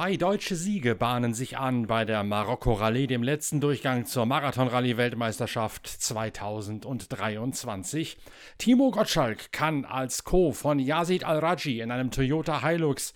Zwei 0.00 0.16
deutsche 0.16 0.56
Siege 0.56 0.94
bahnen 0.94 1.34
sich 1.34 1.58
an 1.58 1.86
bei 1.86 2.06
der 2.06 2.24
Marokko-Rallye, 2.24 3.06
dem 3.06 3.22
letzten 3.22 3.60
Durchgang 3.60 4.06
zur 4.06 4.24
Marathon-Rallye-Weltmeisterschaft 4.24 5.86
2023. 5.86 8.16
Timo 8.56 8.92
Gottschalk 8.92 9.52
kann 9.52 9.84
als 9.84 10.24
Co. 10.24 10.52
von 10.52 10.78
Yazid 10.78 11.24
Al-Raji 11.24 11.80
in 11.80 11.90
einem 11.90 12.10
Toyota 12.10 12.66
Hilux 12.66 13.12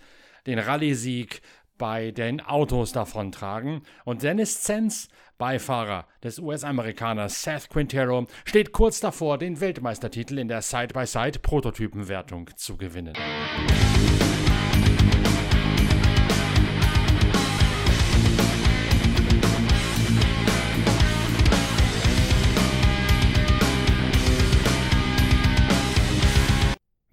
den 0.46 0.58
Rallye-Sieg 0.58 1.40
bei 1.78 2.10
den 2.10 2.42
Autos 2.42 2.92
davontragen. 2.92 3.80
Und 4.04 4.22
Dennis 4.22 4.60
Zenz, 4.60 5.08
Beifahrer 5.38 6.06
des 6.22 6.38
US-Amerikaners 6.38 7.44
Seth 7.44 7.70
Quintero, 7.70 8.26
steht 8.44 8.72
kurz 8.72 9.00
davor, 9.00 9.38
den 9.38 9.58
Weltmeistertitel 9.58 10.38
in 10.38 10.48
der 10.48 10.60
Side-by-Side-Prototypenwertung 10.60 12.50
zu 12.56 12.76
gewinnen. 12.76 13.14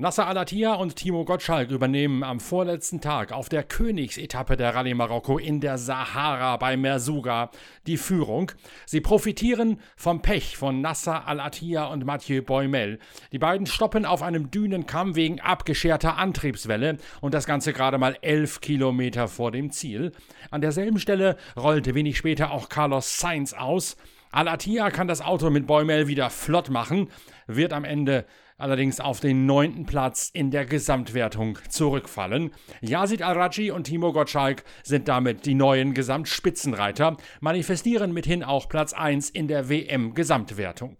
Nasser 0.02 0.26
Al-Attiyah 0.26 0.74
und 0.74 0.96
Timo 0.96 1.26
Gottschalk 1.26 1.70
übernehmen 1.70 2.24
am 2.24 2.40
vorletzten 2.40 3.02
Tag 3.02 3.32
auf 3.32 3.50
der 3.50 3.62
Königsetappe 3.62 4.58
der 4.58 4.74
Rallye 4.74 4.96
Marokko 4.96 5.38
in 5.38 5.62
der 5.62 5.78
Sahara 5.78 6.58
bei 6.58 6.76
Merzouga 6.76 7.52
die 7.86 7.98
Führung. 7.98 8.52
Sie 8.88 9.00
profitieren 9.00 9.80
vom 9.96 10.24
Pech 10.24 10.58
von 10.58 10.82
Nasser 10.82 11.28
Al-Attiyah 11.28 11.86
und 11.86 12.04
Mathieu 12.04 12.42
Boimel. 12.42 12.98
Die 13.32 13.38
beiden 13.38 13.68
stoppen 13.68 14.08
auf 14.08 14.24
einem 14.24 14.50
Dünenkamm 14.50 15.16
wegen 15.16 15.40
abgescherter 15.40 16.18
Antriebswelle 16.18 16.98
und 17.22 17.36
das 17.36 17.46
Ganze 17.46 17.72
gerade 17.72 18.00
mal 18.00 18.18
elf 18.22 18.60
Kilometer 18.60 19.28
vor 19.28 19.52
dem 19.52 19.70
Ziel. 19.70 20.14
An 20.50 20.62
derselben 20.62 20.98
Stelle 20.98 21.38
rollte 21.56 21.94
wenig 21.94 22.18
später 22.18 22.50
auch 22.50 22.70
Carlos 22.70 23.20
Sainz 23.20 23.54
aus. 23.54 23.98
Al-Attiyah 24.32 24.90
kann 24.90 25.08
das 25.08 25.22
Auto 25.22 25.52
mit 25.52 25.68
Boimel 25.68 26.08
wieder 26.08 26.32
flott 26.32 26.72
machen, 26.72 27.10
wird 27.46 27.72
am 27.72 27.84
Ende 27.84 28.26
allerdings 28.62 29.00
auf 29.00 29.20
den 29.20 29.46
neunten 29.46 29.86
Platz 29.86 30.30
in 30.34 30.52
der 30.52 30.66
Gesamtwertung 30.66 31.58
zurückfallen. 31.68 32.52
Yazid 32.82 33.22
Al-Raji 33.22 33.72
und 33.72 33.86
Timo 33.86 34.14
Gottschalk 34.14 34.64
sind 34.84 35.08
damit 35.08 35.46
die 35.46 35.56
neuen 35.56 35.94
Gesamtspitzenreiter, 35.94 37.18
manifestieren 37.40 38.14
mithin 38.14 38.44
auch 38.44 38.70
Platz 38.70 38.94
1 38.94 39.30
in 39.32 39.48
der 39.48 39.70
WM-Gesamtwertung. 39.70 40.98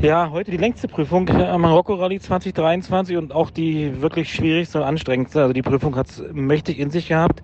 Ja, 0.00 0.30
heute 0.30 0.50
die 0.50 0.56
längste 0.56 0.88
Prüfung 0.88 1.28
am 1.28 1.60
Marokko 1.60 1.94
Rallye 1.94 2.20
2023 2.20 3.16
und 3.16 3.34
auch 3.34 3.50
die 3.50 4.00
wirklich 4.00 4.32
schwierigste 4.32 4.78
und 4.78 4.84
anstrengendste. 4.84 5.42
Also 5.42 5.52
die 5.52 5.62
Prüfung 5.62 5.94
hat 5.96 6.08
es 6.08 6.22
mächtig 6.32 6.78
in 6.78 6.90
sich 6.90 7.08
gehabt. 7.08 7.42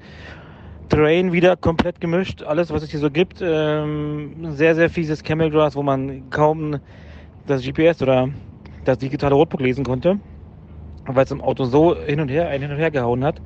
Terrain 0.89 1.33
wieder 1.33 1.57
komplett 1.57 2.01
gemischt, 2.01 2.43
alles 2.43 2.71
was 2.71 2.83
es 2.83 2.91
hier 2.91 3.01
so 3.01 3.11
gibt. 3.11 3.41
Ähm, 3.43 4.53
sehr, 4.53 4.75
sehr 4.75 4.89
fieses 4.89 5.23
Camel 5.23 5.51
Grass, 5.51 5.75
wo 5.75 5.83
man 5.83 6.31
kaum 6.31 6.79
das 7.47 7.63
GPS 7.63 8.01
oder 8.03 8.29
das 8.87 8.99
digitale 8.99 9.35
Rotbuch 9.35 9.61
lesen 9.61 9.85
konnte, 9.85 10.19
weil 11.07 11.25
es 11.25 11.31
im 11.31 11.41
Auto 11.41 11.65
so 11.65 11.97
hin 11.97 12.21
und 12.21 12.29
her, 12.29 12.49
ein 12.49 12.63
hin 12.63 12.71
und 12.71 12.79
her 12.79 12.91
gehauen 12.91 13.25
hat. 13.25 13.41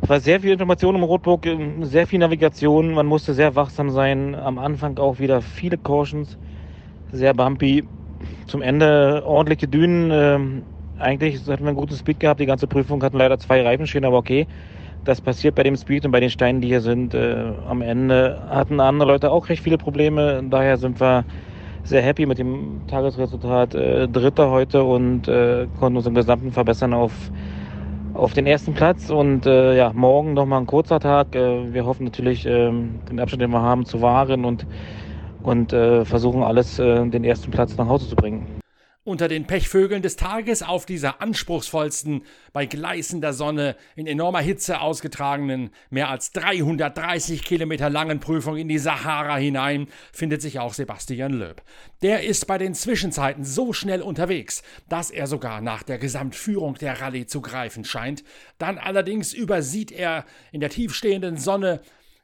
Es 0.00 0.08
war 0.08 0.20
sehr 0.20 0.40
viel 0.40 0.52
Information 0.52 0.94
im 0.94 1.02
Rotbuch, 1.02 1.40
sehr 1.80 2.06
viel 2.06 2.20
Navigation, 2.20 2.94
man 2.94 3.06
musste 3.06 3.34
sehr 3.34 3.56
wachsam 3.56 3.90
sein. 3.90 4.34
Am 4.34 4.58
Anfang 4.58 4.96
auch 4.98 5.18
wieder 5.18 5.42
viele 5.42 5.76
Cautions, 5.76 6.38
sehr 7.10 7.34
bumpy. 7.34 7.84
Zum 8.46 8.62
Ende 8.62 9.22
ordentliche 9.24 9.68
Dünen. 9.68 10.10
Ähm, 10.12 10.62
eigentlich 10.98 11.40
hatten 11.46 11.62
wir 11.62 11.68
einen 11.68 11.76
guten 11.76 11.94
Speed 11.94 12.20
gehabt, 12.20 12.40
die 12.40 12.46
ganze 12.46 12.66
Prüfung 12.66 13.02
hatten 13.02 13.18
leider 13.18 13.38
zwei 13.38 13.62
Reifen 13.62 13.86
stehen, 13.86 14.04
aber 14.04 14.18
okay. 14.18 14.46
Das 15.04 15.20
passiert 15.20 15.54
bei 15.54 15.62
dem 15.62 15.76
Speed 15.76 16.04
und 16.04 16.10
bei 16.12 16.20
den 16.20 16.30
Steinen, 16.30 16.60
die 16.60 16.68
hier 16.68 16.80
sind. 16.80 17.14
Äh, 17.14 17.52
am 17.68 17.82
Ende 17.82 18.42
hatten 18.48 18.80
andere 18.80 19.08
Leute 19.08 19.30
auch 19.30 19.48
recht 19.48 19.62
viele 19.62 19.78
Probleme. 19.78 20.42
Daher 20.50 20.76
sind 20.76 21.00
wir 21.00 21.24
sehr 21.84 22.02
happy 22.02 22.26
mit 22.26 22.38
dem 22.38 22.82
Tagesresultat. 22.86 23.74
Äh, 23.74 24.08
Dritter 24.08 24.50
heute 24.50 24.84
und 24.84 25.28
äh, 25.28 25.66
konnten 25.78 25.96
uns 25.96 26.06
im 26.06 26.14
Gesamten 26.14 26.52
verbessern 26.52 26.94
auf, 26.94 27.12
auf 28.14 28.32
den 28.32 28.46
ersten 28.46 28.74
Platz. 28.74 29.10
Und 29.10 29.46
äh, 29.46 29.76
ja, 29.76 29.92
morgen 29.94 30.34
nochmal 30.34 30.60
ein 30.60 30.66
kurzer 30.66 31.00
Tag. 31.00 31.34
Äh, 31.34 31.72
wir 31.72 31.86
hoffen 31.86 32.04
natürlich, 32.04 32.46
äh, 32.46 32.70
den 32.70 33.20
Abstand, 33.20 33.42
den 33.42 33.50
wir 33.50 33.62
haben, 33.62 33.84
zu 33.84 34.00
wahren 34.02 34.44
und, 34.44 34.66
und 35.42 35.70
versuchen 35.70 36.42
alles, 36.42 36.76
den 36.76 37.24
ersten 37.24 37.50
Platz 37.50 37.76
nach 37.76 37.88
Hause 37.88 38.08
zu 38.08 38.16
bringen 38.16 38.57
unter 39.08 39.26
den 39.26 39.46
Pechvögeln 39.46 40.02
des 40.02 40.16
Tages 40.16 40.62
auf 40.62 40.84
dieser 40.84 41.22
anspruchsvollsten, 41.22 42.22
bei 42.52 42.66
gleißender 42.66 43.32
Sonne 43.32 43.74
in 43.96 44.06
enormer 44.06 44.40
Hitze 44.40 44.80
ausgetragenen, 44.80 45.70
mehr 45.88 46.10
als 46.10 46.30
330 46.32 47.42
Kilometer 47.42 47.88
langen 47.88 48.20
Prüfung 48.20 48.58
in 48.58 48.68
die 48.68 48.78
Sahara 48.78 49.36
hinein 49.36 49.88
findet 50.12 50.42
sich 50.42 50.58
auch 50.58 50.74
Sebastian 50.74 51.32
Löb. 51.32 51.62
Der 52.02 52.24
ist 52.24 52.46
bei 52.46 52.58
den 52.58 52.74
Zwischenzeiten 52.74 53.44
so 53.44 53.72
schnell 53.72 54.02
unterwegs, 54.02 54.62
dass 54.90 55.10
er 55.10 55.26
sogar 55.26 55.62
nach 55.62 55.82
der 55.82 55.98
Gesamtführung 55.98 56.74
der 56.74 57.00
Rallye 57.00 57.26
zu 57.26 57.40
greifen 57.40 57.84
scheint. 57.84 58.24
Dann 58.58 58.76
allerdings 58.76 59.32
übersieht 59.32 59.90
er 59.90 60.26
in 60.52 60.60
der 60.60 60.70
tiefstehenden 60.70 61.38
Sonne 61.38 61.80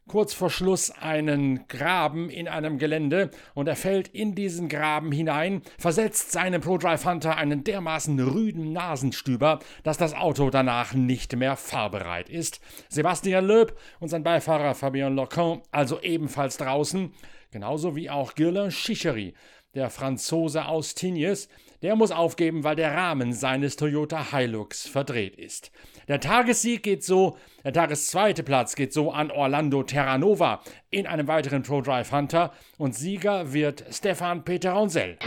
kurz 0.06 0.34
vor 0.34 0.50
Schluss 0.50 0.90
einen 0.90 1.66
Graben 1.68 2.28
in 2.28 2.48
einem 2.48 2.78
Gelände 2.78 3.30
und 3.54 3.68
er 3.68 3.76
fällt 3.76 4.08
in 4.08 4.34
diesen 4.34 4.68
Graben 4.68 5.12
hinein, 5.12 5.62
versetzt 5.78 6.32
seinem 6.32 6.60
ProDrive 6.60 7.04
Hunter 7.04 7.36
einen 7.36 7.64
dermaßen 7.64 8.20
rüden 8.20 8.72
Nasenstüber, 8.72 9.60
dass 9.82 9.96
das 9.96 10.14
Auto 10.14 10.50
danach 10.50 10.94
nicht 10.94 11.34
mehr 11.36 11.56
fahrbereit 11.56 12.28
ist. 12.28 12.60
Sebastian 12.88 13.46
Loeb 13.46 13.76
und 14.00 14.08
sein 14.08 14.22
Beifahrer 14.22 14.74
Fabien 14.74 15.14
Locon 15.14 15.62
also 15.70 16.00
ebenfalls 16.00 16.56
draußen, 16.58 17.12
genauso 17.50 17.96
wie 17.96 18.10
auch 18.10 18.34
Guerlain 18.34 18.70
Chichery, 18.70 19.34
der 19.74 19.90
Franzose 19.90 20.66
aus 20.66 20.94
Tignes, 20.94 21.48
der 21.84 21.96
muss 21.96 22.12
aufgeben, 22.12 22.64
weil 22.64 22.76
der 22.76 22.94
Rahmen 22.94 23.34
seines 23.34 23.76
Toyota 23.76 24.32
Hilux 24.34 24.86
verdreht 24.88 25.36
ist. 25.36 25.70
Der 26.08 26.18
Tagessieg 26.18 26.82
geht 26.82 27.04
so, 27.04 27.36
der 27.62 27.74
Tageszweite 27.74 28.42
Platz 28.42 28.74
geht 28.74 28.94
so 28.94 29.12
an 29.12 29.30
Orlando 29.30 29.82
Terranova 29.82 30.62
in 30.88 31.06
einem 31.06 31.28
weiteren 31.28 31.62
Pro 31.62 31.82
Drive 31.82 32.10
Hunter 32.10 32.54
und 32.78 32.94
Sieger 32.94 33.52
wird 33.52 33.84
Stefan 33.90 34.44
Peter 34.46 34.72
Ronsell. 34.72 35.18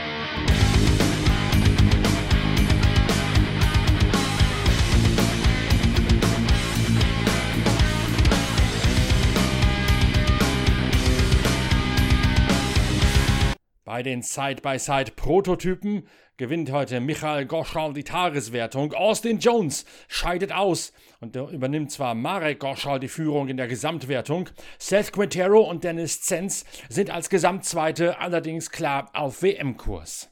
Bei 13.98 14.04
den 14.04 14.22
Side-by-Side-Prototypen 14.22 16.04
gewinnt 16.38 16.72
heute 16.72 17.00
Michael 17.00 17.48
Goschal 17.48 17.94
die 17.94 18.04
Tageswertung. 18.04 18.94
Austin 18.94 19.40
Jones 19.40 19.86
scheidet 20.08 20.52
aus 20.52 20.94
und 21.20 21.36
übernimmt 21.36 21.90
zwar 21.90 22.14
Marek 22.14 22.60
Goschal 22.60 23.00
die 23.00 23.08
Führung 23.08 23.48
in 23.48 23.58
der 23.58 23.68
Gesamtwertung. 23.68 24.50
Seth 24.78 25.12
Quintero 25.12 25.62
und 25.62 25.84
Dennis 25.84 26.22
Zenz 26.22 26.64
sind 26.90 27.10
als 27.10 27.32
Gesamtzweite 27.32 28.20
allerdings 28.20 28.70
klar 28.70 29.10
auf 29.14 29.42
WM-Kurs. 29.42 30.30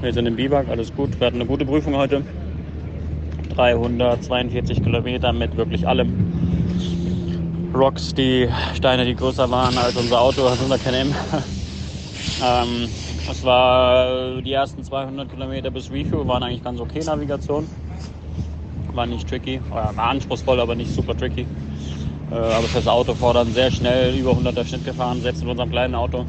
Wir 0.00 0.12
sind 0.12 0.26
im 0.26 0.36
Biwak, 0.36 0.68
alles 0.68 0.94
gut. 0.94 1.18
Wir 1.18 1.26
hatten 1.26 1.38
eine 1.38 1.46
gute 1.46 1.66
Prüfung 1.66 1.96
heute. 1.96 2.22
342 3.56 4.84
Kilometer 4.84 5.32
mit 5.32 5.56
wirklich 5.56 5.84
allem. 5.84 7.72
Rocks, 7.74 8.14
die 8.14 8.48
Steine, 8.76 9.04
die 9.04 9.16
größer 9.16 9.50
waren 9.50 9.76
als 9.76 9.96
unser 9.96 10.20
Auto, 10.20 10.46
als 10.46 10.60
unser 10.60 10.78
KNM. 10.78 11.12
Ähm, 12.40 12.88
es 13.28 13.44
war 13.44 14.40
die 14.42 14.52
ersten 14.52 14.82
200 14.82 15.30
Kilometer 15.30 15.70
bis 15.70 15.90
Refuel 15.90 16.26
waren 16.26 16.42
eigentlich 16.42 16.62
ganz 16.62 16.80
okay 16.80 17.02
Navigation. 17.04 17.68
War 18.92 19.06
nicht 19.06 19.28
tricky, 19.28 19.60
war 19.70 19.96
anspruchsvoll, 19.98 20.60
aber 20.60 20.74
nicht 20.74 20.90
super 20.90 21.16
tricky. 21.16 21.46
Äh, 22.30 22.34
aber 22.34 22.68
fürs 22.68 22.86
Auto 22.86 23.14
fordern 23.14 23.52
sehr 23.52 23.70
schnell 23.70 24.16
über 24.16 24.32
100er 24.32 24.64
Schnitt 24.64 24.84
gefahren, 24.84 25.20
selbst 25.20 25.42
in 25.42 25.48
unserem 25.48 25.70
kleinen 25.70 25.94
Auto. 25.94 26.24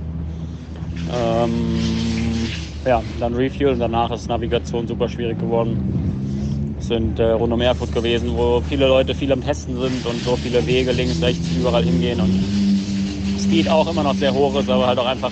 Ähm, 1.12 2.50
ja, 2.86 3.02
dann 3.20 3.34
Refuel 3.34 3.74
und 3.74 3.80
danach 3.80 4.12
ist 4.12 4.28
Navigation 4.30 4.88
super 4.88 5.10
schwierig 5.10 5.40
geworden. 5.40 6.76
Es 6.80 6.88
sind 6.88 7.20
äh, 7.20 7.32
rund 7.32 7.52
um 7.52 7.62
Erfurt 7.62 7.94
gewesen, 7.94 8.36
wo 8.36 8.62
viele 8.62 8.88
Leute 8.88 9.14
viel 9.14 9.32
am 9.32 9.42
Testen 9.42 9.80
sind 9.80 10.06
und 10.06 10.24
so 10.24 10.36
viele 10.38 10.66
Wege 10.66 10.92
links, 10.92 11.22
rechts 11.22 11.50
überall 11.58 11.84
hingehen 11.84 12.20
und 12.22 13.40
Speed 13.40 13.70
auch 13.70 13.90
immer 13.90 14.04
noch 14.04 14.16
sehr 14.16 14.34
hoch 14.34 14.56
ist, 14.60 14.70
aber 14.70 14.88
halt 14.88 15.00
auch 15.00 15.08
einfach 15.08 15.32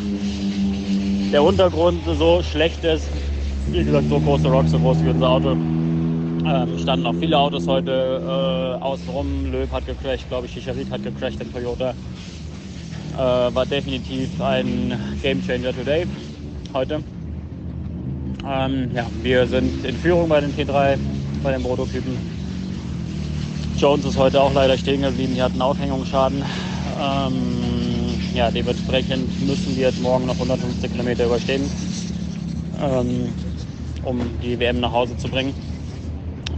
der 1.32 1.44
Untergrund 1.44 2.00
so 2.18 2.42
schlecht 2.42 2.84
ist. 2.84 3.08
Wie 3.72 3.84
gesagt, 3.84 4.10
so 4.10 4.20
große 4.20 4.48
Rocks, 4.48 4.72
so 4.72 4.80
groß 4.80 5.04
wie 5.04 5.10
unser 5.10 5.30
Auto. 5.30 5.52
Ähm, 5.52 6.80
standen 6.80 7.06
auch 7.06 7.16
viele 7.16 7.38
Autos 7.38 7.68
heute 7.68 8.22
äh, 8.24 8.84
außenrum. 8.84 9.52
Löb 9.52 9.72
hat 9.72 9.86
gecrashed, 9.86 10.28
glaube 10.30 10.48
ich, 10.48 10.54
Chicharit 10.54 10.90
hat 10.90 11.04
gecrashed 11.04 11.42
in 11.42 11.52
Toyota. 11.52 11.94
Äh, 13.16 13.18
war 13.18 13.66
definitiv 13.66 14.42
ein 14.42 14.98
Game 15.22 15.46
Changer 15.46 15.74
today, 15.74 16.06
heute. 16.74 17.02
Ähm, 18.48 18.90
ja, 18.96 19.06
wir 19.22 19.46
sind 19.48 19.84
in 19.84 19.98
Führung 19.98 20.30
bei 20.30 20.40
den 20.40 20.54
T3, 20.54 20.98
bei 21.44 21.52
den 21.52 21.64
Prototypen. 21.64 22.18
Jones 23.78 24.06
ist 24.06 24.18
heute 24.18 24.42
auch 24.42 24.54
leider 24.54 24.78
stehen 24.78 25.02
geblieben, 25.02 25.34
die 25.36 25.42
hatten 25.42 25.62
Aufhängungsschaden. 25.62 26.42
Ähm, 27.00 27.77
ja, 28.38 28.52
dementsprechend 28.52 29.42
müssen 29.42 29.76
wir 29.76 29.88
jetzt 29.88 30.00
morgen 30.00 30.28
noch 30.28 30.36
150 30.36 30.92
Kilometer 30.92 31.26
überstehen, 31.26 31.68
ähm, 32.80 33.34
um 34.04 34.22
die 34.44 34.60
WM 34.60 34.80
nach 34.80 34.92
Hause 34.92 35.18
zu 35.18 35.28
bringen. 35.28 35.56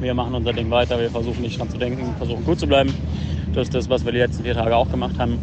Wir 0.01 0.13
machen 0.13 0.35
unser 0.35 0.51
Ding 0.51 0.69
weiter, 0.69 0.99
wir 0.99 1.09
versuchen 1.09 1.41
nicht 1.41 1.57
dran 1.57 1.69
zu 1.69 1.77
denken, 1.77 2.13
versuchen 2.17 2.43
gut 2.43 2.59
zu 2.59 2.67
bleiben. 2.67 2.93
Das 3.53 3.63
ist 3.63 3.73
das, 3.73 3.89
was 3.89 4.03
wir 4.03 4.11
die 4.11 4.17
letzten 4.17 4.43
vier 4.43 4.55
Tage 4.55 4.75
auch 4.75 4.91
gemacht 4.91 5.17
haben. 5.19 5.39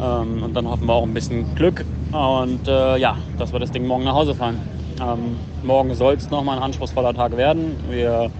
Ähm, 0.00 0.44
und 0.44 0.54
dann 0.54 0.68
hoffen 0.68 0.86
wir 0.86 0.94
auch 0.94 1.02
ein 1.02 1.14
bisschen 1.14 1.52
Glück 1.56 1.84
und 2.12 2.68
äh, 2.68 2.96
ja, 2.98 3.16
dass 3.36 3.52
wir 3.52 3.58
das 3.58 3.72
Ding 3.72 3.84
morgen 3.86 4.04
nach 4.04 4.14
Hause 4.14 4.36
fahren. 4.36 4.60
Ähm, 5.02 5.36
morgen 5.64 5.92
soll 5.96 6.14
es 6.14 6.30
nochmal 6.30 6.58
ein 6.58 6.62
anspruchsvoller 6.62 7.12
Tag 7.12 7.36
werden. 7.36 7.76
Wir 7.90 8.30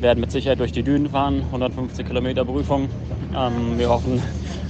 werden 0.00 0.20
mit 0.20 0.30
Sicherheit 0.30 0.60
durch 0.60 0.72
die 0.72 0.82
Dünen 0.82 1.08
fahren, 1.08 1.42
150 1.46 2.06
Kilometer 2.06 2.44
Prüfung. 2.44 2.90
Ähm, 3.34 3.78
wir 3.78 3.88
hoffen, 3.88 4.22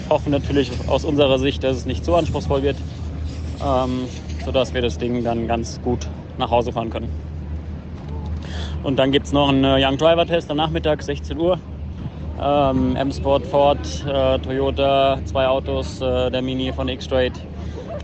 hoffen 0.08 0.30
natürlich 0.30 0.70
aus 0.88 1.04
unserer 1.04 1.38
Sicht, 1.38 1.62
dass 1.64 1.76
es 1.76 1.86
nicht 1.86 2.04
zu 2.04 2.14
anspruchsvoll 2.14 2.62
wird, 2.62 2.76
ähm, 3.64 4.08
sodass 4.44 4.74
wir 4.74 4.82
das 4.82 4.98
Ding 4.98 5.24
dann 5.24 5.46
ganz 5.48 5.80
gut 5.82 6.06
nach 6.38 6.50
Hause 6.50 6.72
fahren 6.72 6.90
können. 6.90 7.08
Und 8.82 8.98
dann 8.98 9.10
gibt 9.10 9.26
es 9.26 9.32
noch 9.32 9.48
einen 9.48 9.64
äh, 9.64 9.84
Young 9.84 9.96
Driver 9.96 10.26
Test 10.26 10.50
am 10.50 10.58
Nachmittag, 10.58 11.02
16 11.02 11.38
Uhr. 11.38 11.58
Ähm, 12.40 12.94
M-Sport, 12.96 13.46
Ford, 13.46 14.04
äh, 14.06 14.38
Toyota, 14.38 15.18
zwei 15.24 15.48
Autos, 15.48 16.00
äh, 16.00 16.30
der 16.30 16.42
Mini 16.42 16.72
von 16.72 16.86
X-Straight, 16.88 17.32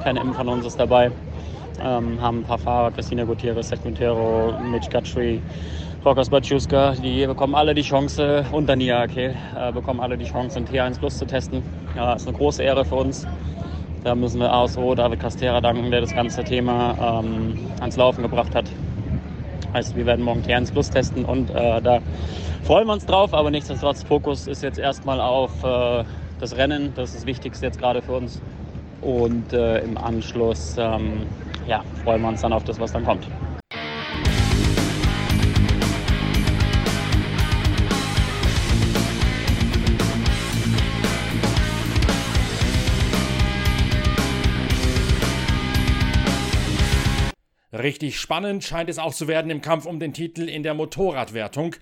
kein 0.02 0.16
M 0.16 0.32
von 0.32 0.48
uns 0.48 0.64
ist 0.66 0.80
dabei. 0.80 1.12
Ähm, 1.84 2.20
haben 2.20 2.38
ein 2.38 2.44
paar 2.44 2.58
Fahrer, 2.58 2.90
Christina 2.92 3.24
Gutierrez, 3.24 3.68
Seth 3.68 3.84
Montero, 3.84 4.54
Mitch 4.70 4.88
Guthrie, 4.90 5.40
Rokas 6.04 6.30
Baciuska, 6.30 6.94
die 7.00 7.24
bekommen 7.28 7.54
alle 7.54 7.74
die 7.74 7.82
Chance, 7.82 8.44
und 8.50 8.68
Dania 8.68 9.04
okay, 9.04 9.36
äh, 9.56 9.70
bekommen 9.70 10.00
alle 10.00 10.18
die 10.18 10.24
Chance, 10.24 10.60
den 10.60 10.66
T1 10.66 10.98
Plus 10.98 11.16
zu 11.16 11.24
testen. 11.24 11.62
Ja, 11.94 12.14
ist 12.14 12.26
eine 12.26 12.36
große 12.36 12.60
Ehre 12.60 12.84
für 12.84 12.96
uns. 12.96 13.24
Da 14.02 14.16
müssen 14.16 14.40
wir 14.40 14.52
ASO 14.52 14.96
David 14.96 15.20
Castera 15.20 15.60
danken, 15.60 15.92
der 15.92 16.00
das 16.00 16.12
ganze 16.12 16.42
Thema 16.42 17.22
ähm, 17.22 17.56
ans 17.78 17.96
Laufen 17.96 18.22
gebracht 18.22 18.52
hat. 18.52 18.64
Heißt, 19.74 19.94
wir 19.94 20.04
werden 20.04 20.24
morgen 20.24 20.42
T1 20.42 20.72
Plus 20.72 20.90
testen 20.90 21.24
und 21.24 21.50
äh, 21.50 21.80
da 21.80 22.00
freuen 22.64 22.88
wir 22.88 22.94
uns 22.94 23.06
drauf, 23.06 23.32
aber 23.32 23.52
nichtsdestotrotz, 23.52 24.02
Fokus 24.02 24.48
ist 24.48 24.64
jetzt 24.64 24.80
erstmal 24.80 25.20
auf 25.20 25.62
äh, 25.62 26.02
das 26.40 26.56
Rennen. 26.56 26.92
Das 26.96 27.10
ist 27.10 27.18
das 27.18 27.26
Wichtigste 27.26 27.66
jetzt 27.66 27.78
gerade 27.78 28.02
für 28.02 28.14
uns. 28.14 28.42
Und 29.02 29.52
äh, 29.52 29.78
im 29.78 29.96
Anschluss 29.96 30.74
ähm, 30.78 31.26
ja, 31.68 31.84
freuen 32.02 32.22
wir 32.22 32.28
uns 32.28 32.40
dann 32.40 32.52
auf 32.52 32.64
das, 32.64 32.80
was 32.80 32.90
dann 32.90 33.04
kommt. 33.04 33.28
Richtig 47.82 48.20
spannend 48.20 48.62
scheint 48.62 48.88
es 48.88 49.00
auch 49.00 49.12
zu 49.12 49.26
werden 49.26 49.50
im 49.50 49.60
Kampf 49.60 49.86
um 49.86 49.98
den 49.98 50.12
Titel 50.12 50.48
in 50.48 50.62
der 50.62 50.74
Motorradwertung. 50.74 51.74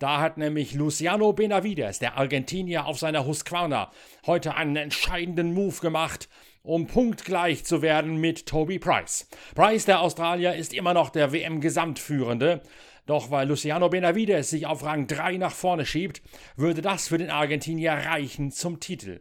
Da 0.00 0.20
hat 0.20 0.36
nämlich 0.36 0.74
Luciano 0.74 1.32
Benavides, 1.32 2.00
der 2.00 2.18
Argentinier 2.18 2.86
auf 2.86 2.98
seiner 2.98 3.24
Husqvarna, 3.24 3.92
heute 4.26 4.56
einen 4.56 4.74
entscheidenden 4.74 5.54
Move 5.54 5.78
gemacht, 5.80 6.28
um 6.64 6.88
punktgleich 6.88 7.64
zu 7.64 7.82
werden 7.82 8.16
mit 8.16 8.46
Toby 8.46 8.80
Price. 8.80 9.28
Price, 9.54 9.84
der 9.84 10.00
Australier, 10.00 10.56
ist 10.56 10.74
immer 10.74 10.92
noch 10.92 11.10
der 11.10 11.32
WM-Gesamtführende. 11.32 12.60
Doch 13.06 13.30
weil 13.30 13.46
Luciano 13.46 13.88
Benavides 13.88 14.50
sich 14.50 14.66
auf 14.66 14.82
Rang 14.82 15.06
3 15.06 15.36
nach 15.36 15.52
vorne 15.52 15.86
schiebt, 15.86 16.20
würde 16.56 16.82
das 16.82 17.06
für 17.06 17.18
den 17.18 17.30
Argentinier 17.30 17.92
reichen 17.92 18.50
zum 18.50 18.80
Titel. 18.80 19.20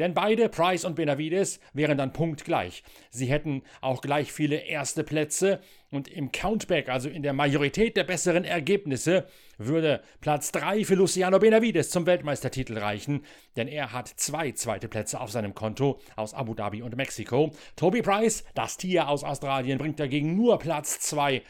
Denn 0.00 0.14
beide, 0.14 0.48
Price 0.48 0.86
und 0.86 0.96
Benavides, 0.96 1.60
wären 1.74 1.98
dann 1.98 2.14
punktgleich. 2.14 2.82
Sie 3.10 3.26
hätten 3.26 3.62
auch 3.82 4.00
gleich 4.00 4.32
viele 4.32 4.56
erste 4.56 5.04
Plätze 5.04 5.60
und 5.90 6.08
im 6.08 6.32
Countback, 6.32 6.88
also 6.88 7.10
in 7.10 7.22
der 7.22 7.34
Majorität 7.34 7.98
der 7.98 8.04
besseren 8.04 8.44
Ergebnisse, 8.44 9.26
würde 9.58 10.02
Platz 10.22 10.52
3 10.52 10.86
für 10.86 10.94
Luciano 10.94 11.38
Benavides 11.38 11.90
zum 11.90 12.06
Weltmeistertitel 12.06 12.78
reichen, 12.78 13.26
denn 13.56 13.68
er 13.68 13.92
hat 13.92 14.08
zwei 14.08 14.52
zweite 14.52 14.88
Plätze 14.88 15.20
auf 15.20 15.30
seinem 15.30 15.54
Konto 15.54 16.00
aus 16.16 16.32
Abu 16.32 16.54
Dhabi 16.54 16.80
und 16.80 16.96
Mexiko. 16.96 17.52
Toby 17.76 18.00
Price, 18.00 18.42
das 18.54 18.78
Tier 18.78 19.06
aus 19.06 19.22
Australien, 19.22 19.76
bringt 19.76 20.00
dagegen 20.00 20.34
nur 20.34 20.58
Platz 20.58 20.98
2 21.00 21.42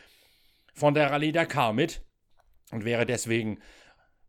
von 0.74 0.94
der 0.94 1.12
Rallye 1.12 1.30
Dakar 1.30 1.72
mit 1.72 2.02
und 2.72 2.84
wäre 2.84 3.06
deswegen 3.06 3.60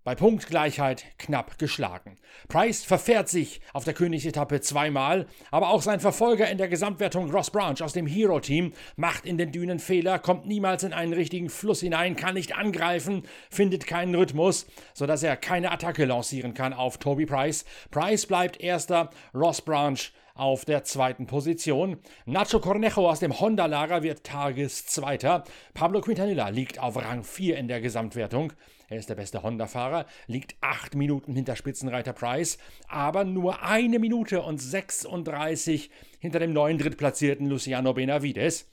bei 0.04 0.16
Punktgleichheit 0.16 1.06
knapp 1.18 1.60
geschlagen. 1.60 2.18
Price 2.48 2.84
verfährt 2.84 3.30
sich 3.30 3.62
auf 3.74 3.84
der 3.84 3.94
Königsetappe 3.94 4.62
zweimal, 4.62 5.28
aber 5.52 5.70
auch 5.70 5.82
sein 5.82 6.00
Verfolger 6.00 6.50
in 6.50 6.58
der 6.58 6.68
Gesamtwertung 6.68 7.32
Ross 7.32 7.52
Branch 7.52 7.82
aus 7.82 7.94
dem 7.94 8.08
Hero-Team 8.08 8.74
macht 8.96 9.26
in 9.26 9.38
den 9.38 9.52
Dünen 9.52 9.80
Fehler, 9.80 10.20
kommt 10.20 10.48
niemals 10.48 10.84
in 10.84 10.94
einen 10.94 11.14
richtigen 11.14 11.50
Fluss 11.50 11.82
hinein, 11.82 12.16
kann 12.16 12.34
nicht 12.34 12.56
angreifen, 12.56 13.24
findet 13.50 13.86
keinen 13.86 14.16
Rhythmus, 14.16 14.66
sodass 14.94 15.24
er 15.24 15.38
keine 15.38 15.72
Attacke 15.72 16.06
lancieren 16.06 16.54
kann 16.54 16.74
auf 16.74 16.98
Toby 16.98 17.26
Price. 17.26 17.66
Price 17.92 18.26
bleibt 18.26 18.60
erster, 18.60 19.12
Ross 19.34 19.62
Branch 19.62 20.00
auf 20.36 20.66
der 20.66 20.84
zweiten 20.84 21.28
Position. 21.28 21.98
Nacho 22.26 22.60
Cornejo 22.60 23.10
aus 23.10 23.20
dem 23.20 23.40
Honda-Lager 23.40 24.04
wird 24.04 24.24
Tageszweiter. 24.24 25.44
Pablo 25.74 26.02
Quintanilla 26.02 26.50
liegt 26.50 26.80
auf 26.80 26.98
Rang 26.98 27.24
4 27.24 27.58
in 27.58 27.68
der 27.68 27.82
Gesamtwertung. 27.82 28.54
Er 28.90 28.98
ist 28.98 29.10
der 29.10 29.16
beste 29.16 29.42
Honda-Fahrer, 29.42 30.06
liegt 30.28 30.56
acht 30.60 30.96
Minuten 30.96 31.34
hinter 31.34 31.56
Spitzenreiter 31.56 32.12
Price, 32.12 32.58
aber 32.90 33.24
nur 33.24 33.64
eine 33.64 34.00
Minute 34.00 34.42
und 34.42 34.58
36 34.58 35.90
hinter 36.20 36.40
dem 36.40 36.52
neuen 36.52 36.78
Drittplatzierten 36.78 37.48
Luciano 37.48 37.94
Benavides. 37.94 38.70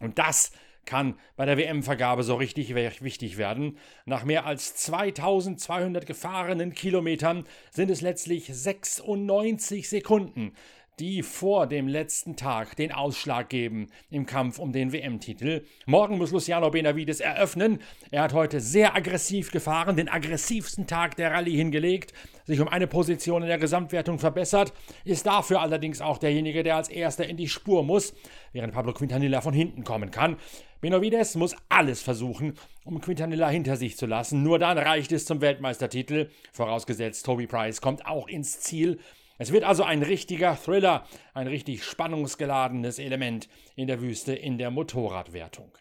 Und 0.00 0.18
das 0.18 0.50
kann 0.84 1.14
bei 1.36 1.46
der 1.46 1.56
WM-Vergabe 1.56 2.22
so 2.22 2.34
richtig 2.34 2.74
wichtig 2.74 3.36
werden. 3.36 3.78
Nach 4.06 4.24
mehr 4.24 4.46
als 4.46 4.74
2200 4.76 6.06
gefahrenen 6.06 6.74
Kilometern 6.74 7.44
sind 7.70 7.90
es 7.90 8.00
letztlich 8.00 8.46
96 8.46 9.88
Sekunden, 9.88 10.52
die 11.00 11.22
vor 11.22 11.66
dem 11.66 11.88
letzten 11.88 12.36
Tag 12.36 12.76
den 12.76 12.92
Ausschlag 12.92 13.48
geben 13.48 13.88
im 14.10 14.26
Kampf 14.26 14.58
um 14.58 14.70
den 14.70 14.92
WM-Titel. 14.92 15.64
Morgen 15.86 16.18
muss 16.18 16.30
Luciano 16.30 16.70
Benavides 16.70 17.20
eröffnen. 17.20 17.78
Er 18.10 18.22
hat 18.22 18.34
heute 18.34 18.60
sehr 18.60 18.94
aggressiv 18.94 19.50
gefahren, 19.50 19.96
den 19.96 20.10
aggressivsten 20.10 20.86
Tag 20.86 21.16
der 21.16 21.32
Rallye 21.32 21.56
hingelegt, 21.56 22.12
sich 22.44 22.60
um 22.60 22.68
eine 22.68 22.86
Position 22.86 23.40
in 23.40 23.48
der 23.48 23.56
Gesamtwertung 23.56 24.18
verbessert, 24.18 24.74
ist 25.06 25.24
dafür 25.24 25.62
allerdings 25.62 26.02
auch 26.02 26.18
derjenige, 26.18 26.62
der 26.62 26.76
als 26.76 26.90
erster 26.90 27.26
in 27.26 27.38
die 27.38 27.48
Spur 27.48 27.82
muss, 27.82 28.12
während 28.52 28.74
Pablo 28.74 28.92
Quintanilla 28.92 29.40
von 29.40 29.54
hinten 29.54 29.84
kommen 29.84 30.10
kann. 30.10 30.36
Benavides 30.82 31.34
muss 31.34 31.56
alles 31.70 32.02
versuchen, 32.02 32.58
um 32.84 33.00
Quintanilla 33.00 33.48
hinter 33.48 33.76
sich 33.76 33.96
zu 33.96 34.04
lassen. 34.04 34.42
Nur 34.42 34.58
dann 34.58 34.76
reicht 34.76 35.12
es 35.12 35.24
zum 35.24 35.40
Weltmeistertitel, 35.40 36.28
vorausgesetzt 36.52 37.24
Toby 37.24 37.46
Price 37.46 37.80
kommt 37.80 38.04
auch 38.04 38.28
ins 38.28 38.60
Ziel 38.60 38.98
es 39.40 39.52
wird 39.52 39.64
also 39.64 39.84
ein 39.84 40.02
richtiger 40.02 40.54
Thriller, 40.54 41.06
ein 41.32 41.46
richtig 41.46 41.82
spannungsgeladenes 41.82 42.98
Element 42.98 43.48
in 43.74 43.86
der 43.86 44.02
Wüste 44.02 44.34
in 44.34 44.58
der 44.58 44.70
Motorradwertung. 44.70 45.72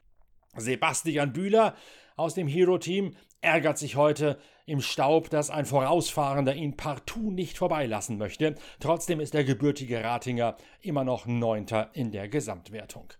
Sebastian 0.55 1.33
Bühler 1.33 1.75
aus 2.15 2.35
dem 2.35 2.47
Hero-Team 2.47 3.17
ärgert 3.41 3.77
sich 3.77 3.97
heute 3.97 4.39
im 4.65 4.79
Staub, 4.79 5.29
dass 5.29 5.49
ein 5.49 5.65
Vorausfahrender 5.65 6.55
ihn 6.55 6.77
partout 6.77 7.31
nicht 7.31 7.57
vorbeilassen 7.57 8.17
möchte. 8.17 8.55
Trotzdem 8.79 9.19
ist 9.19 9.33
der 9.33 9.43
gebürtige 9.43 10.05
Ratinger 10.05 10.55
immer 10.79 11.03
noch 11.03 11.25
Neunter 11.25 11.89
in 11.91 12.11
der 12.11 12.29
Gesamtwertung. 12.29 13.11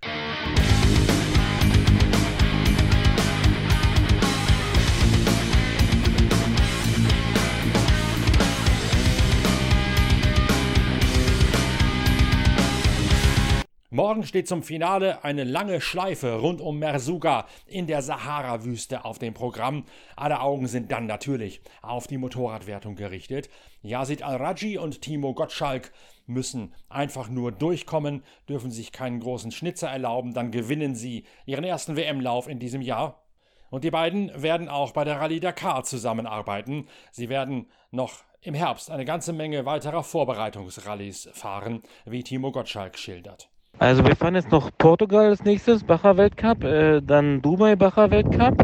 Morgen 14.10 14.25
steht 14.25 14.48
zum 14.48 14.63
Finale 14.63 15.24
eine 15.24 15.44
lange 15.44 15.82
Schleife 15.82 16.39
rund 16.39 16.62
um 16.62 16.80
Mersuga 16.80 17.46
in 17.68 17.86
der 17.86 18.01
Sahara-Wüste 18.01 19.06
auf 19.06 19.20
dem 19.20 19.36
Programm. 19.36 19.86
Alle 20.16 20.42
Augen 20.42 20.66
sind 20.66 20.92
dann 20.92 21.06
natürlich 21.06 21.62
auf 21.84 22.08
die 22.08 22.18
Motorradwertung 22.18 22.96
gerichtet. 22.96 23.51
Yazid 23.84 24.24
Al-Raji 24.24 24.80
und 24.80 25.04
Timo 25.04 25.36
Gottschalk 25.36 25.92
müssen 26.25 26.74
einfach 26.89 27.30
nur 27.30 27.51
durchkommen, 27.51 28.24
dürfen 28.50 28.72
sich 28.72 28.92
keinen 28.92 29.20
großen 29.20 29.51
Schnitzer 29.51 29.89
erlauben, 29.89 30.34
dann 30.34 30.50
gewinnen 30.50 30.96
sie 30.96 31.25
ihren 31.46 31.63
ersten 31.63 31.96
WM-Lauf 31.96 32.48
in 32.48 32.58
diesem 32.58 32.82
Jahr. 32.82 33.22
Und 33.70 33.84
die 33.84 33.92
beiden 33.92 34.32
werden 34.42 34.70
auch 34.70 34.92
bei 34.92 35.04
der 35.04 35.22
Rallye 35.22 35.39
Dakar 35.39 35.84
zusammenarbeiten. 35.84 36.88
Sie 37.12 37.30
werden 37.30 37.68
noch 37.92 38.24
im 38.42 38.56
Herbst 38.56 38.89
eine 38.89 39.06
ganze 39.06 39.34
Menge 39.34 39.68
weiterer 39.68 40.01
Vorbereitungsrallyes 40.01 41.30
fahren, 41.34 41.84
wie 42.06 42.24
Timo 42.24 42.51
Gottschalk 42.51 42.98
schildert. 42.98 43.51
Also 43.79 44.05
wir 44.05 44.13
fahren 44.17 44.36
jetzt 44.36 44.51
noch 44.51 44.71
Portugal 44.77 45.27
als 45.27 45.45
nächstes, 45.45 45.86
Bacher 45.86 46.17
Weltcup, 46.17 46.65
äh, 46.65 47.01
dann 47.01 47.41
Dubai 47.41 47.77
Bacher 47.77 48.12
Weltcup, 48.12 48.57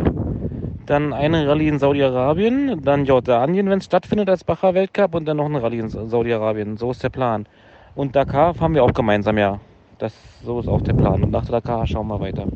dann 0.86 1.14
eine 1.14 1.48
Rallye 1.48 1.70
in 1.70 1.80
Saudi-Arabien, 1.80 2.82
dann 2.84 3.06
Jordanien, 3.06 3.70
wenn 3.70 3.80
es 3.80 3.86
stattfindet 3.86 4.30
als 4.30 4.44
Bacher 4.44 4.74
Weltcup 4.74 5.16
und 5.16 5.24
dann 5.24 5.38
noch 5.38 5.46
eine 5.46 5.64
Rallye 5.64 5.80
in 5.80 5.90
Saudi-Arabien. 5.90 6.76
So 6.76 6.92
ist 6.92 7.02
der 7.02 7.10
Plan. 7.10 7.48
Und 7.96 8.14
Dakar 8.14 8.54
fahren 8.56 8.74
wir 8.74 8.84
auch 8.84 8.94
gemeinsam, 8.94 9.38
ja. 9.38 9.62
Das, 10.00 10.14
so 10.44 10.60
ist 10.60 10.68
auch 10.68 10.82
der 10.82 10.94
Plan. 10.94 11.24
Und 11.24 11.32
nach 11.32 11.46
Dakar 11.46 11.88
schauen 11.88 12.08
wir 12.08 12.20
weiter. 12.20 12.48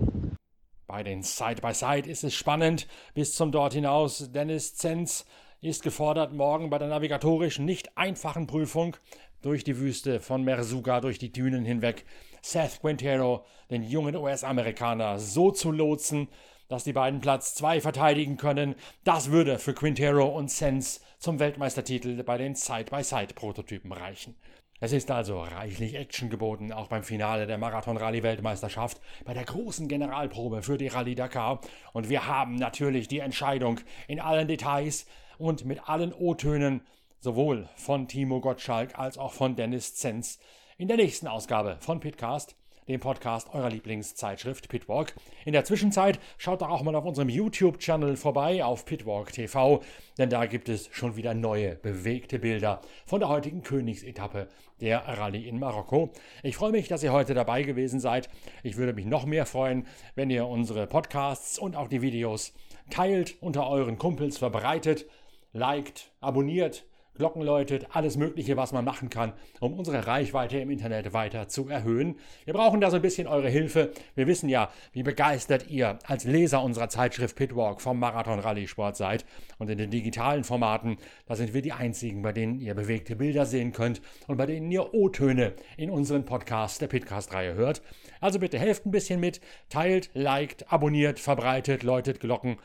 Bei 0.85 1.01
den 1.01 1.23
Side-by-Side 1.23 2.03
-Side 2.03 2.07
ist 2.07 2.25
es 2.25 2.35
spannend. 2.35 2.87
Bis 3.13 3.35
zum 3.35 3.53
dort 3.53 3.73
hinaus. 3.73 4.33
Dennis 4.33 4.75
Zenz 4.75 5.25
ist 5.61 5.83
gefordert, 5.83 6.33
morgen 6.33 6.69
bei 6.69 6.77
der 6.77 6.89
navigatorisch 6.89 7.59
nicht 7.59 7.97
einfachen 7.97 8.47
Prüfung 8.47 8.97
durch 9.41 9.63
die 9.63 9.77
Wüste 9.79 10.19
von 10.19 10.43
Merzuga, 10.43 11.01
durch 11.01 11.19
die 11.19 11.31
Dünen 11.31 11.65
hinweg, 11.65 12.05
Seth 12.41 12.79
Quintero, 12.81 13.45
den 13.69 13.83
jungen 13.83 14.15
US-Amerikaner, 14.15 15.19
so 15.19 15.51
zu 15.51 15.71
lotsen, 15.71 16.27
dass 16.67 16.83
die 16.83 16.93
beiden 16.93 17.19
Platz 17.19 17.55
2 17.55 17.81
verteidigen 17.81 18.37
können. 18.37 18.75
Das 19.03 19.31
würde 19.31 19.59
für 19.59 19.73
Quintero 19.73 20.25
und 20.25 20.51
Sens 20.51 21.01
zum 21.17 21.39
Weltmeistertitel 21.39 22.23
bei 22.23 22.37
den 22.37 22.55
Side-by-Side-Prototypen 22.55 23.91
reichen. 23.91 24.35
Es 24.81 24.93
ist 24.93 25.11
also 25.11 25.41
reichlich 25.41 25.95
Action 25.95 26.29
geboten, 26.29 26.71
auch 26.71 26.87
beim 26.87 27.03
Finale 27.03 27.47
der 27.47 27.57
Marathon-Rallye-Weltmeisterschaft, 27.57 29.01
bei 29.25 29.33
der 29.33 29.43
großen 29.43 29.89
Generalprobe 29.89 30.61
für 30.61 30.77
die 30.77 30.87
Rallye 30.87 31.15
Dakar. 31.15 31.59
Und 31.91 32.07
wir 32.07 32.27
haben 32.27 32.55
natürlich 32.55 33.09
die 33.09 33.19
Entscheidung 33.19 33.81
in 34.07 34.21
allen 34.21 34.47
Details 34.47 35.05
und 35.37 35.65
mit 35.65 35.89
allen 35.89 36.13
O-Tönen, 36.13 36.81
sowohl 37.19 37.67
von 37.75 38.07
Timo 38.07 38.41
Gottschalk 38.41 38.97
als 38.97 39.17
auch 39.17 39.33
von 39.33 39.55
Dennis 39.55 39.95
Zenz, 39.95 40.39
in 40.77 40.87
der 40.87 40.97
nächsten 40.97 41.27
Ausgabe 41.27 41.77
von 41.79 41.99
Pitcast 41.99 42.55
dem 42.89 42.99
Podcast 42.99 43.53
eurer 43.53 43.69
Lieblingszeitschrift 43.69 44.67
Pitwalk. 44.67 45.13
In 45.45 45.53
der 45.53 45.63
Zwischenzeit 45.63 46.19
schaut 46.37 46.61
doch 46.61 46.69
auch 46.69 46.81
mal 46.81 46.95
auf 46.95 47.05
unserem 47.05 47.29
YouTube-Channel 47.29 48.17
vorbei 48.17 48.65
auf 48.65 48.83
Pitwalk 48.83 49.31
TV, 49.31 49.81
denn 50.17 50.29
da 50.29 50.47
gibt 50.47 50.69
es 50.69 50.89
schon 50.91 51.15
wieder 51.15 51.35
neue 51.35 51.75
bewegte 51.75 52.39
Bilder 52.39 52.81
von 53.05 53.19
der 53.19 53.29
heutigen 53.29 53.61
Königsetappe 53.61 54.47
der 54.81 55.07
Rallye 55.07 55.47
in 55.47 55.59
Marokko. 55.59 56.11
Ich 56.41 56.57
freue 56.57 56.71
mich, 56.71 56.87
dass 56.87 57.03
ihr 57.03 57.13
heute 57.13 57.35
dabei 57.35 57.61
gewesen 57.61 57.99
seid. 57.99 58.27
Ich 58.63 58.75
würde 58.75 58.93
mich 58.93 59.05
noch 59.05 59.25
mehr 59.25 59.45
freuen, 59.45 59.85
wenn 60.15 60.31
ihr 60.31 60.47
unsere 60.47 60.87
Podcasts 60.87 61.59
und 61.59 61.75
auch 61.75 61.89
die 61.89 62.01
Videos 62.01 62.53
teilt, 62.89 63.35
unter 63.41 63.69
euren 63.69 63.99
Kumpels 63.99 64.39
verbreitet, 64.39 65.05
liked, 65.53 66.11
abonniert 66.21 66.88
Glocken 67.19 67.41
läutet, 67.41 67.85
alles 67.91 68.15
Mögliche, 68.15 68.55
was 68.55 68.71
man 68.71 68.85
machen 68.85 69.09
kann, 69.09 69.33
um 69.59 69.73
unsere 69.73 70.07
Reichweite 70.07 70.57
im 70.57 70.69
Internet 70.69 71.11
weiter 71.11 71.49
zu 71.49 71.67
erhöhen. 71.67 72.15
Wir 72.45 72.53
brauchen 72.53 72.79
da 72.79 72.89
so 72.89 72.95
ein 72.95 73.01
bisschen 73.01 73.27
eure 73.27 73.49
Hilfe. 73.49 73.91
Wir 74.15 74.25
wissen 74.25 74.47
ja, 74.47 74.69
wie 74.93 75.03
begeistert 75.03 75.69
ihr 75.69 75.99
als 76.07 76.23
Leser 76.23 76.63
unserer 76.63 76.87
Zeitschrift 76.87 77.35
Pitwalk 77.35 77.81
vom 77.81 77.99
Marathon-Rallye-Sport 77.99 78.95
seid. 78.95 79.25
Und 79.57 79.69
in 79.69 79.77
den 79.77 79.91
digitalen 79.91 80.45
Formaten, 80.45 80.95
da 81.25 81.35
sind 81.35 81.53
wir 81.53 81.61
die 81.61 81.73
einzigen, 81.73 82.21
bei 82.21 82.31
denen 82.31 82.57
ihr 82.57 82.73
bewegte 82.73 83.17
Bilder 83.17 83.45
sehen 83.45 83.73
könnt 83.73 84.01
und 84.27 84.37
bei 84.37 84.45
denen 84.45 84.71
ihr 84.71 84.93
O-Töne 84.93 85.55
in 85.75 85.89
unseren 85.89 86.23
Podcasts 86.23 86.79
der 86.79 86.87
Pitcast-Reihe 86.87 87.53
hört. 87.53 87.81
Also 88.21 88.39
bitte 88.39 88.57
helft 88.57 88.85
ein 88.85 88.91
bisschen 88.91 89.19
mit, 89.19 89.41
teilt, 89.67 90.09
liked, 90.13 90.71
abonniert, 90.71 91.19
verbreitet, 91.19 91.83
läutet 91.83 92.21
Glocken 92.21 92.59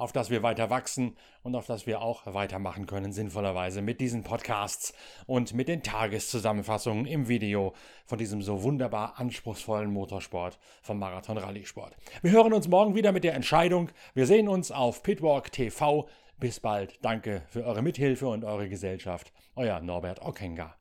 auf 0.00 0.12
das 0.12 0.30
wir 0.30 0.42
weiter 0.42 0.70
wachsen 0.70 1.16
und 1.42 1.54
auf 1.54 1.66
das 1.66 1.86
wir 1.86 2.00
auch 2.00 2.22
weitermachen 2.32 2.86
können, 2.86 3.12
sinnvollerweise 3.12 3.82
mit 3.82 4.00
diesen 4.00 4.22
Podcasts 4.22 4.94
und 5.26 5.54
mit 5.54 5.68
den 5.68 5.82
Tageszusammenfassungen 5.82 7.06
im 7.06 7.28
Video 7.28 7.74
von 8.06 8.18
diesem 8.18 8.42
so 8.42 8.62
wunderbar 8.62 9.18
anspruchsvollen 9.18 9.92
Motorsport 9.92 10.58
vom 10.82 10.98
Marathon 10.98 11.38
Rallye-Sport. 11.38 11.96
Wir 12.22 12.32
hören 12.32 12.52
uns 12.52 12.68
morgen 12.68 12.94
wieder 12.94 13.12
mit 13.12 13.24
der 13.24 13.34
Entscheidung. 13.34 13.90
Wir 14.14 14.26
sehen 14.26 14.48
uns 14.48 14.72
auf 14.72 15.02
Pitwalk 15.02 15.52
TV. 15.52 16.08
Bis 16.38 16.58
bald. 16.58 16.98
Danke 17.02 17.42
für 17.48 17.64
eure 17.64 17.82
Mithilfe 17.82 18.26
und 18.26 18.44
eure 18.44 18.70
Gesellschaft. 18.70 19.30
Euer 19.54 19.80
Norbert 19.80 20.22
Okenga. 20.22 20.79